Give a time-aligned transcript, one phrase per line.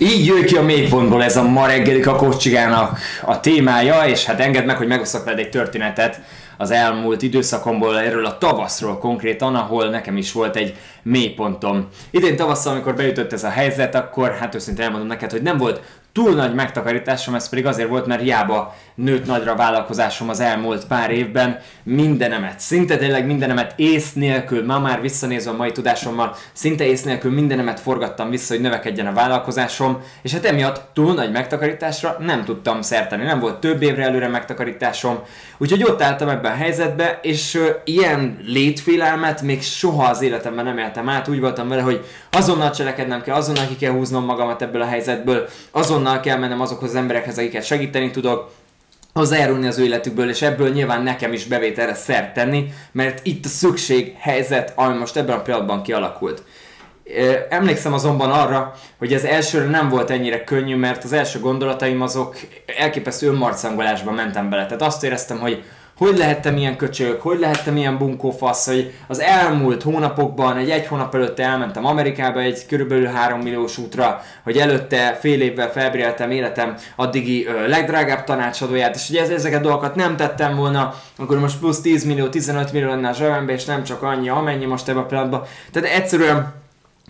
[0.00, 4.64] Így jöjj ki a mélypontból ez a ma reggeli kakócsigának a témája, és hát engedd
[4.64, 6.20] meg, hogy megosztok veled egy történetet
[6.56, 11.88] az elmúlt időszakomból, erről a tavaszról konkrétan, ahol nekem is volt egy mélypontom.
[12.10, 15.80] Idén tavasszal, amikor beütött ez a helyzet, akkor hát őszintén elmondom neked, hogy nem volt
[16.18, 21.10] túl nagy megtakarításom, ez pedig azért volt, mert hiába nőtt nagyra vállalkozásom az elmúlt pár
[21.10, 27.02] évben, mindenemet, szinte tényleg mindenemet ész nélkül, ma már visszanézve a mai tudásommal, szinte ész
[27.02, 32.44] nélkül mindenemet forgattam vissza, hogy növekedjen a vállalkozásom, és hát emiatt túl nagy megtakarításra nem
[32.44, 35.18] tudtam szerteni, nem volt több évre előre megtakarításom,
[35.58, 41.08] úgyhogy ott álltam ebben a helyzetbe, és ilyen létfélelmet még soha az életemben nem éltem
[41.08, 44.86] át, úgy voltam vele, hogy azonnal cselekednem kell, azonnal ki kell húznom magamat ebből a
[44.86, 48.50] helyzetből, azonnal kell mennem azokhoz az emberekhez, akiket segíteni tudok,
[49.12, 53.48] hozzájárulni az ő életükből, és ebből nyilván nekem is bevételre szert tenni, mert itt a
[53.48, 56.42] szükség, helyzet, ami most ebben a pillanatban kialakult.
[57.48, 62.36] Emlékszem azonban arra, hogy az elsőre nem volt ennyire könnyű, mert az első gondolataim azok
[62.78, 64.66] elképesztő önmarcangolásba mentem bele.
[64.66, 65.64] Tehát azt éreztem, hogy
[65.98, 71.14] hogy lehettem ilyen köcsög, hogy lehettem ilyen bunkófasz, hogy az elmúlt hónapokban, egy egy hónap
[71.14, 77.46] előtte elmentem Amerikába egy körülbelül 3 milliós útra, hogy előtte fél évvel felbéreltem életem addigi
[77.46, 81.80] ö, legdrágább tanácsadóját, és hogy ez, ezeket a dolgokat nem tettem volna, akkor most plusz
[81.80, 85.06] 10 millió, 15 millió lenne a zsebembe, és nem csak annyi, amennyi most ebben a
[85.06, 85.42] pillanatban.
[85.72, 86.52] Tehát egyszerűen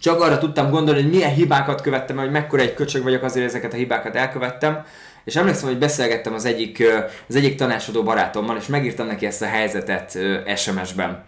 [0.00, 3.72] csak arra tudtam gondolni, hogy milyen hibákat követtem, hogy mekkora egy köcsög vagyok, azért ezeket
[3.72, 4.84] a hibákat elkövettem.
[5.26, 6.82] És emlékszem, hogy beszélgettem az egyik,
[7.28, 10.18] az egyik tanácsadó barátommal, és megírtam neki ezt a helyzetet
[10.56, 11.24] SMS-ben.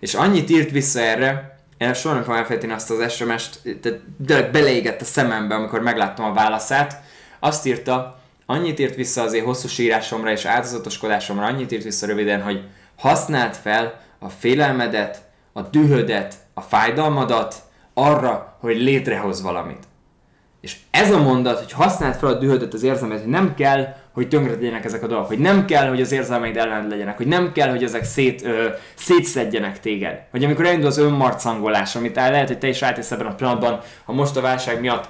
[0.00, 3.60] És annyit írt vissza erre, én soha nem fogom elfelejteni azt az SMS-t,
[4.16, 7.02] de beleégett a szemembe, amikor megláttam a válaszát.
[7.40, 12.64] Azt írta, annyit írt vissza azért hosszú sírásomra és áldozatoskodásomra, annyit írt vissza röviden, hogy
[12.96, 17.54] használd fel a félelmedet, a dühödet, a fájdalmadat
[17.94, 19.90] arra, hogy létrehoz valamit.
[20.62, 24.28] És ez a mondat, hogy használd fel a dühödet, az érzelmet, hogy nem kell, hogy
[24.28, 27.52] tönkre legyenek ezek a dolgok, hogy nem kell, hogy az érzelmeid ellen legyenek, hogy nem
[27.52, 30.20] kell, hogy ezek szét, ö, szétszedjenek téged.
[30.30, 33.80] Hogy amikor elindul az önmarcangolás, amit el lehet, hogy te is átélsz ebben a pillanatban,
[34.04, 35.08] ha most a válság miatt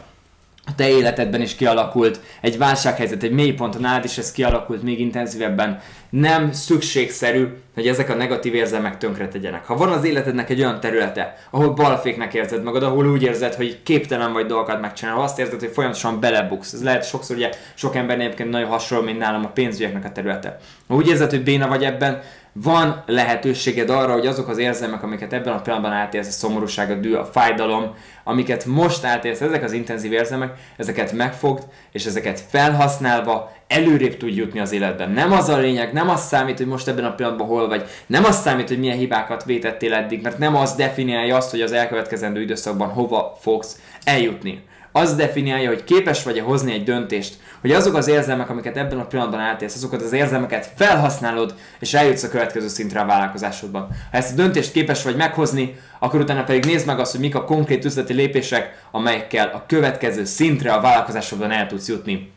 [0.67, 5.81] a te életedben is kialakult egy válsághelyzet, egy mélypont, nálad is ez kialakult még intenzívebben.
[6.11, 9.67] Nem szükségszerű, hogy ezek a negatív érzelmek tönkre tegyenek.
[9.67, 13.83] Ha van az életednek egy olyan területe, ahol balféknek érzed magad, ahol úgy érzed, hogy
[13.83, 16.73] képtelen vagy dolgokat megcsinálni, azt érzed, hogy folyamatosan belebuksz.
[16.73, 20.59] Ez lehet sokszor ugye sok ember egyébként nagyon hasonló, mint nálam a pénzügyeknek a területe.
[20.89, 22.23] Ha úgy érzed, hogy béna vagy ebben,
[22.53, 26.95] van lehetőséged arra, hogy azok az érzelmek, amiket ebben a pillanatban átélsz, a szomorúság, a
[26.95, 33.53] dű, a fájdalom, amiket most átélsz, ezek az intenzív érzelmek, ezeket megfogd, és ezeket felhasználva
[33.73, 35.11] előrébb tud jutni az életben.
[35.11, 38.25] Nem az a lényeg, nem az számít, hogy most ebben a pillanatban hol vagy, nem
[38.25, 42.41] az számít, hogy milyen hibákat vétettél eddig, mert nem az definiálja azt, hogy az elkövetkezendő
[42.41, 44.63] időszakban hova fogsz eljutni
[44.93, 49.07] az definiálja, hogy képes vagy-e hozni egy döntést, hogy azok az érzelmek, amiket ebben a
[49.07, 53.89] pillanatban átélsz, azokat az érzelmeket felhasználod, és eljutsz a következő szintre a vállalkozásodban.
[54.11, 57.35] Ha ezt a döntést képes vagy meghozni, akkor utána pedig nézd meg azt, hogy mik
[57.35, 62.33] a konkrét üzleti lépések, amelyekkel a következő szintre a vállalkozásodban el tudsz jutni.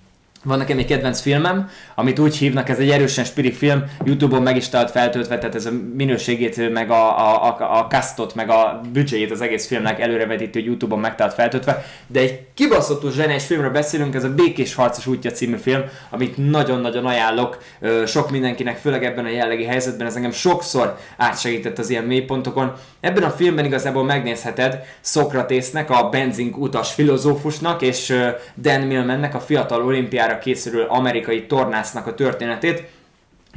[0.45, 4.55] Van nekem egy kedvenc filmem, amit úgy hívnak, ez egy erősen spirit film, Youtube-on meg
[4.55, 8.81] is tart feltöltve, tehát ez a minőségét, meg a, a, a, a castot, meg a
[8.91, 14.23] büdzséjét az egész filmnek előrevetítő, Youtube-on megtart feltöltve, de egy kibaszottul zseniás filmről beszélünk, ez
[14.23, 17.57] a Békés Harcos útja című film, amit nagyon-nagyon ajánlok
[18.05, 22.73] sok mindenkinek, főleg ebben a jellegi helyzetben, ez engem sokszor átsegített az ilyen mélypontokon.
[22.99, 28.13] Ebben a filmben igazából megnézheted Szokratésznek, a benzink utas filozófusnak, és
[28.55, 32.83] Dan Millmannek, a fiatal olimpiára olimpiára készülő amerikai tornásznak a történetét.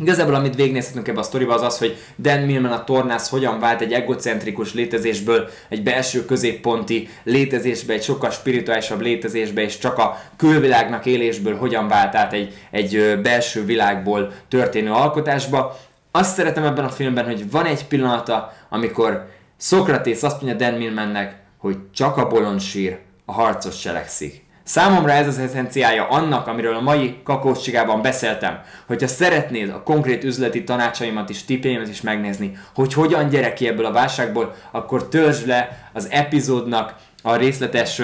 [0.00, 3.80] Igazából amit végignézhetünk ebbe a sztoriba az az, hogy Dan Millman a tornász hogyan vált
[3.80, 11.06] egy egocentrikus létezésből egy belső középponti létezésbe, egy sokkal spirituálisabb létezésbe, és csak a külvilágnak
[11.06, 15.78] élésből hogyan vált át egy, egy belső világból történő alkotásba.
[16.10, 21.36] Azt szeretem ebben a filmben, hogy van egy pillanata, amikor Szokratész azt mondja Dan Millmannek,
[21.58, 24.47] hogy csak a bolond sír, a harcos cselekszik.
[24.68, 28.60] Számomra ez az eszenciája annak, amiről a mai kakócsigában beszéltem.
[28.86, 33.84] Hogyha szeretnéd a konkrét üzleti tanácsaimat és tippjeimet is megnézni, hogy hogyan gyere ki ebből
[33.84, 38.02] a válságból, akkor töltsd le az epizódnak a részletes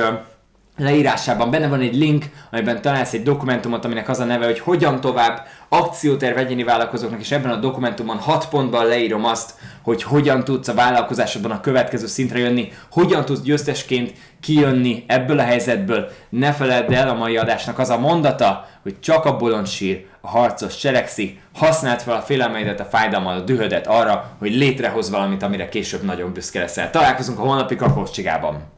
[0.76, 5.00] leírásában benne van egy link, amiben találsz egy dokumentumot, aminek az a neve, hogy hogyan
[5.00, 10.69] tovább akcióterv egyéni vállalkozóknak, és ebben a dokumentumon 6 pontban leírom azt, hogy hogyan tudsz
[10.69, 16.09] a vállalkozásodban a következő szintre jönni, hogyan tudsz győztesként kijönni ebből a helyzetből.
[16.29, 20.29] Ne feledd el a mai adásnak az a mondata, hogy csak a bolond sír, a
[20.29, 25.69] harcos cselekszik, használd fel a félelmeidet, a fájdalmat, a dühödet arra, hogy létrehoz valamit, amire
[25.69, 26.91] később nagyon büszke leszel.
[26.91, 28.74] Találkozunk a holnapi kakócsigában.